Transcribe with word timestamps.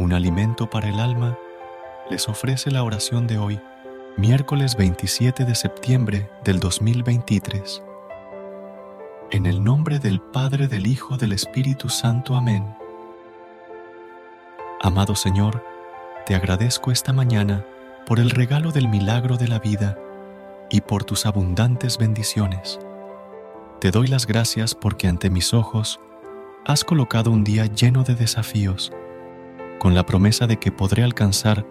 un 0.00 0.14
alimento 0.14 0.70
para 0.70 0.88
el 0.88 0.98
alma, 0.98 1.38
les 2.08 2.26
ofrece 2.30 2.70
la 2.70 2.82
oración 2.82 3.26
de 3.26 3.36
hoy, 3.36 3.60
miércoles 4.16 4.74
27 4.74 5.44
de 5.44 5.54
septiembre 5.54 6.30
del 6.42 6.58
2023. 6.58 7.82
En 9.30 9.44
el 9.44 9.62
nombre 9.62 9.98
del 9.98 10.18
Padre, 10.22 10.68
del 10.68 10.86
Hijo, 10.86 11.18
del 11.18 11.32
Espíritu 11.32 11.90
Santo. 11.90 12.34
Amén. 12.34 12.64
Amado 14.80 15.14
Señor, 15.14 15.62
te 16.24 16.34
agradezco 16.34 16.90
esta 16.90 17.12
mañana 17.12 17.66
por 18.06 18.20
el 18.20 18.30
regalo 18.30 18.72
del 18.72 18.88
milagro 18.88 19.36
de 19.36 19.48
la 19.48 19.58
vida 19.58 19.98
y 20.70 20.80
por 20.80 21.04
tus 21.04 21.26
abundantes 21.26 21.98
bendiciones. 21.98 22.80
Te 23.82 23.90
doy 23.90 24.06
las 24.06 24.26
gracias 24.26 24.74
porque 24.74 25.08
ante 25.08 25.28
mis 25.28 25.52
ojos 25.52 26.00
has 26.64 26.84
colocado 26.84 27.30
un 27.30 27.44
día 27.44 27.66
lleno 27.66 28.02
de 28.02 28.14
desafíos, 28.14 28.92
con 29.80 29.94
la 29.94 30.04
promesa 30.04 30.46
de 30.46 30.58
que 30.58 30.70
podré 30.70 31.02
alcanzar 31.02 31.66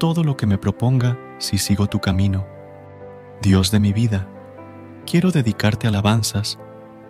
todo 0.00 0.24
lo 0.24 0.36
que 0.36 0.46
me 0.46 0.58
proponga 0.58 1.16
si 1.38 1.58
sigo 1.58 1.86
tu 1.86 2.00
camino. 2.00 2.44
Dios 3.40 3.70
de 3.70 3.78
mi 3.78 3.92
vida, 3.92 4.28
quiero 5.06 5.30
dedicarte 5.30 5.86
alabanzas 5.86 6.58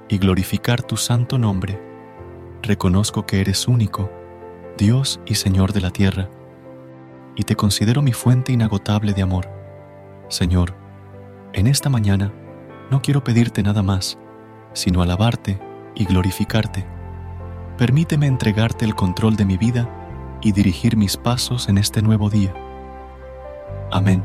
y 0.09 0.19
glorificar 0.19 0.83
tu 0.83 0.99
santo 0.99 1.39
nombre. 1.39 1.81
Reconozco 2.63 3.25
que 3.25 3.41
eres 3.41 3.67
único, 3.67 4.13
Dios 4.77 5.21
y 5.25 5.37
Señor 5.37 5.73
de 5.73 5.81
la 5.81 5.91
tierra, 5.91 6.29
y 7.35 7.45
te 7.45 7.57
considero 7.57 8.03
mi 8.03 8.13
fuente 8.13 8.53
inagotable 8.53 9.15
de 9.15 9.23
amor. 9.23 9.49
Señor, 10.29 10.75
en 11.55 11.67
esta 11.67 11.89
mañana 11.89 12.31
no 12.91 13.01
quiero 13.01 13.25
pedirte 13.25 13.63
nada 13.63 13.83
más, 13.83 14.19
sino 14.75 15.01
alabarte 15.01 15.59
y 15.95 16.05
glorificarte 16.05 16.87
permíteme 17.83 18.27
entregarte 18.27 18.85
el 18.85 18.95
control 18.95 19.35
de 19.35 19.45
mi 19.45 19.57
vida 19.57 19.89
y 20.43 20.53
dirigir 20.53 20.97
mis 20.97 21.17
pasos 21.17 21.69
en 21.69 21.79
este 21.79 22.03
nuevo 22.03 22.29
día. 22.31 22.55
Amén. 23.91 24.25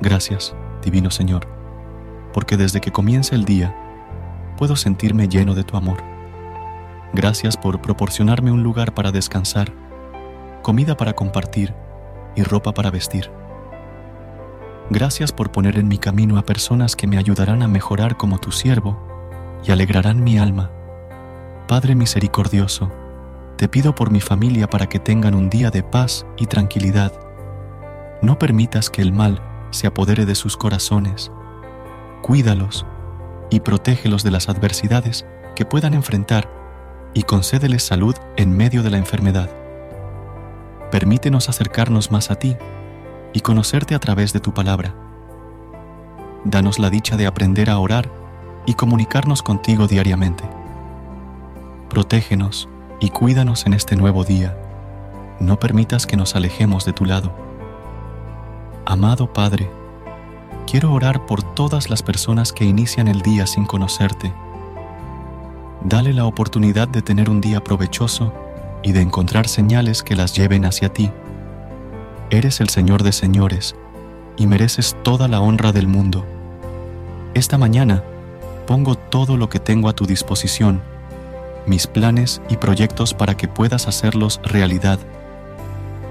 Gracias, 0.00 0.54
Divino 0.82 1.10
Señor, 1.10 1.46
porque 2.32 2.56
desde 2.56 2.80
que 2.80 2.92
comienza 2.92 3.34
el 3.34 3.44
día 3.44 3.74
puedo 4.56 4.76
sentirme 4.76 5.28
lleno 5.28 5.54
de 5.54 5.64
tu 5.64 5.76
amor. 5.76 6.02
Gracias 7.12 7.56
por 7.56 7.80
proporcionarme 7.80 8.52
un 8.52 8.62
lugar 8.62 8.94
para 8.94 9.12
descansar, 9.12 9.72
comida 10.62 10.96
para 10.96 11.14
compartir 11.14 11.74
y 12.36 12.42
ropa 12.42 12.72
para 12.72 12.90
vestir. 12.90 13.30
Gracias 14.90 15.32
por 15.32 15.52
poner 15.52 15.78
en 15.78 15.88
mi 15.88 15.98
camino 15.98 16.38
a 16.38 16.44
personas 16.44 16.96
que 16.96 17.06
me 17.06 17.18
ayudarán 17.18 17.62
a 17.62 17.68
mejorar 17.68 18.16
como 18.16 18.38
tu 18.38 18.52
siervo 18.52 18.98
y 19.64 19.70
alegrarán 19.70 20.24
mi 20.24 20.38
alma 20.38 20.70
Padre 21.68 21.94
misericordioso, 21.94 22.90
te 23.58 23.68
pido 23.68 23.94
por 23.94 24.12
mi 24.12 24.20
familia 24.20 24.70
para 24.70 24.88
que 24.88 25.00
tengan 25.00 25.34
un 25.34 25.50
día 25.50 25.70
de 25.70 25.82
paz 25.82 26.24
y 26.36 26.46
tranquilidad. 26.46 27.12
No 28.22 28.38
permitas 28.38 28.88
que 28.88 29.02
el 29.02 29.12
mal 29.12 29.42
se 29.70 29.88
apodere 29.88 30.24
de 30.24 30.36
sus 30.36 30.56
corazones. 30.56 31.32
Cuídalos 32.22 32.86
y 33.50 33.60
protégelos 33.60 34.22
de 34.22 34.30
las 34.30 34.48
adversidades 34.48 35.26
que 35.56 35.64
puedan 35.64 35.92
enfrentar 35.94 36.48
y 37.14 37.24
concédeles 37.24 37.82
salud 37.82 38.14
en 38.36 38.56
medio 38.56 38.84
de 38.84 38.90
la 38.90 38.98
enfermedad. 38.98 39.50
Permítenos 40.92 41.48
acercarnos 41.48 42.12
más 42.12 42.30
a 42.30 42.36
ti 42.36 42.56
y 43.32 43.40
conocerte 43.40 43.96
a 43.96 43.98
través 43.98 44.32
de 44.32 44.40
tu 44.40 44.54
palabra. 44.54 44.94
Danos 46.44 46.78
la 46.78 46.90
dicha 46.90 47.16
de 47.16 47.26
aprender 47.26 47.70
a 47.70 47.78
orar 47.78 48.08
y 48.66 48.74
comunicarnos 48.74 49.42
contigo 49.42 49.88
diariamente 49.88 50.44
protégenos 51.88 52.68
y 53.00 53.10
cuídanos 53.10 53.66
en 53.66 53.74
este 53.74 53.96
nuevo 53.96 54.24
día. 54.24 54.56
No 55.40 55.58
permitas 55.58 56.06
que 56.06 56.16
nos 56.16 56.34
alejemos 56.34 56.84
de 56.84 56.92
tu 56.92 57.04
lado. 57.04 57.32
Amado 58.84 59.32
Padre, 59.32 59.70
quiero 60.66 60.92
orar 60.92 61.26
por 61.26 61.42
todas 61.54 61.90
las 61.90 62.02
personas 62.02 62.52
que 62.52 62.64
inician 62.64 63.06
el 63.06 63.22
día 63.22 63.46
sin 63.46 63.66
conocerte. 63.66 64.32
Dale 65.84 66.12
la 66.12 66.24
oportunidad 66.24 66.88
de 66.88 67.02
tener 67.02 67.30
un 67.30 67.40
día 67.40 67.62
provechoso 67.62 68.32
y 68.82 68.92
de 68.92 69.00
encontrar 69.00 69.46
señales 69.46 70.02
que 70.02 70.16
las 70.16 70.34
lleven 70.34 70.64
hacia 70.64 70.92
ti. 70.92 71.10
Eres 72.30 72.60
el 72.60 72.68
Señor 72.68 73.02
de 73.02 73.12
señores 73.12 73.76
y 74.36 74.46
mereces 74.46 74.96
toda 75.02 75.28
la 75.28 75.40
honra 75.40 75.72
del 75.72 75.86
mundo. 75.86 76.24
Esta 77.34 77.58
mañana 77.58 78.02
pongo 78.66 78.96
todo 78.96 79.36
lo 79.36 79.48
que 79.48 79.60
tengo 79.60 79.88
a 79.88 79.92
tu 79.92 80.04
disposición 80.04 80.82
mis 81.68 81.86
planes 81.86 82.40
y 82.48 82.56
proyectos 82.56 83.14
para 83.14 83.36
que 83.36 83.48
puedas 83.48 83.86
hacerlos 83.86 84.40
realidad. 84.42 84.98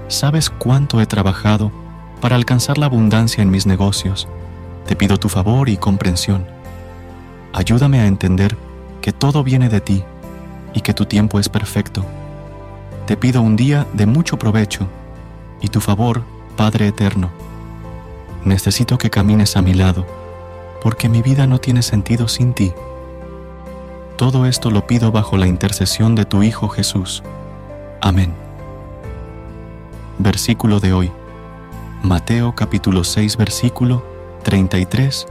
Sabes 0.08 0.48
cuánto 0.48 1.00
he 1.00 1.06
trabajado 1.06 1.70
para 2.20 2.36
alcanzar 2.36 2.78
la 2.78 2.86
abundancia 2.86 3.42
en 3.42 3.50
mis 3.50 3.66
negocios. 3.66 4.28
Te 4.86 4.96
pido 4.96 5.18
tu 5.18 5.28
favor 5.28 5.68
y 5.68 5.76
comprensión. 5.76 6.46
Ayúdame 7.52 8.00
a 8.00 8.06
entender 8.06 8.56
que 9.02 9.12
todo 9.12 9.44
viene 9.44 9.68
de 9.68 9.80
ti 9.80 10.04
y 10.74 10.80
que 10.80 10.94
tu 10.94 11.04
tiempo 11.04 11.38
es 11.38 11.48
perfecto. 11.48 12.04
Te 13.06 13.16
pido 13.16 13.42
un 13.42 13.56
día 13.56 13.86
de 13.92 14.06
mucho 14.06 14.38
provecho 14.38 14.86
y 15.60 15.68
tu 15.68 15.80
favor, 15.80 16.22
Padre 16.56 16.88
Eterno. 16.88 17.30
Necesito 18.44 18.98
que 18.98 19.10
camines 19.10 19.56
a 19.56 19.62
mi 19.62 19.74
lado, 19.74 20.06
porque 20.82 21.08
mi 21.08 21.22
vida 21.22 21.46
no 21.46 21.58
tiene 21.58 21.82
sentido 21.82 22.28
sin 22.28 22.54
ti. 22.54 22.72
Todo 24.18 24.46
esto 24.46 24.72
lo 24.72 24.84
pido 24.84 25.12
bajo 25.12 25.36
la 25.36 25.46
intercesión 25.46 26.16
de 26.16 26.24
tu 26.24 26.42
Hijo 26.42 26.68
Jesús. 26.68 27.22
Amén. 28.00 28.34
Versículo 30.18 30.80
de 30.80 30.92
hoy. 30.92 31.12
Mateo 32.02 32.52
capítulo 32.56 33.04
6 33.04 33.36
versículo 33.36 34.04
33. 34.42 35.28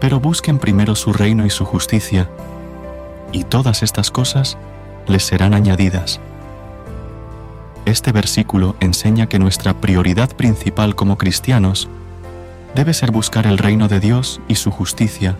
Pero 0.00 0.18
busquen 0.18 0.58
primero 0.58 0.94
su 0.94 1.12
reino 1.12 1.44
y 1.44 1.50
su 1.50 1.66
justicia, 1.66 2.30
y 3.32 3.44
todas 3.44 3.82
estas 3.82 4.10
cosas 4.10 4.56
les 5.06 5.24
serán 5.24 5.52
añadidas. 5.52 6.20
Este 7.84 8.12
versículo 8.12 8.76
enseña 8.80 9.26
que 9.26 9.38
nuestra 9.38 9.74
prioridad 9.74 10.30
principal 10.30 10.94
como 10.94 11.18
cristianos 11.18 11.86
debe 12.74 12.94
ser 12.94 13.10
buscar 13.10 13.46
el 13.46 13.58
reino 13.58 13.88
de 13.88 14.00
Dios 14.00 14.40
y 14.48 14.54
su 14.54 14.70
justicia 14.70 15.36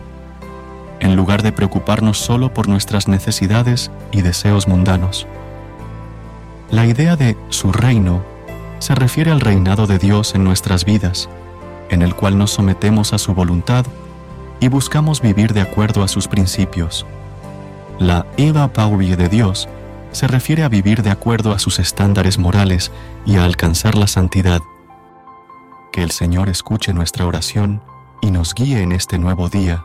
en 1.00 1.16
lugar 1.16 1.42
de 1.42 1.53
preocuparnos 1.53 2.19
solo 2.19 2.53
por 2.53 2.69
nuestras 2.69 3.09
necesidades 3.09 3.91
y 4.12 4.22
deseos 4.22 4.69
mundanos. 4.69 5.26
La 6.70 6.86
idea 6.86 7.16
de 7.16 7.36
su 7.48 7.72
reino 7.72 8.22
se 8.78 8.94
refiere 8.94 9.31
al 9.31 9.41
reinado 9.41 9.87
de 9.87 9.98
Dios 9.98 10.34
en 10.34 10.44
nuestras 10.44 10.84
vidas, 10.84 11.28
en 11.91 12.03
el 12.03 12.14
cual 12.14 12.37
nos 12.38 12.53
sometemos 12.53 13.12
a 13.12 13.19
su 13.19 13.34
voluntad 13.34 13.87
y 14.60 14.69
buscamos 14.69 15.20
vivir 15.20 15.53
de 15.53 15.60
acuerdo 15.60 16.03
a 16.03 16.08
sus 16.08 16.28
principios. 16.28 17.06
La 17.98 18.26
Eva 18.37 18.69
Paurie 18.72 19.16
de 19.16 19.28
Dios 19.28 19.69
se 20.12 20.26
refiere 20.26 20.62
a 20.62 20.69
vivir 20.69 21.03
de 21.03 21.10
acuerdo 21.10 21.53
a 21.53 21.58
sus 21.58 21.78
estándares 21.78 22.38
morales 22.38 22.91
y 23.26 23.37
a 23.37 23.44
alcanzar 23.44 23.94
la 23.94 24.06
santidad. 24.06 24.60
Que 25.92 26.03
el 26.03 26.10
Señor 26.10 26.48
escuche 26.48 26.92
nuestra 26.92 27.26
oración 27.26 27.82
y 28.20 28.31
nos 28.31 28.54
guíe 28.54 28.82
en 28.82 28.92
este 28.92 29.19
nuevo 29.19 29.48
día. 29.48 29.84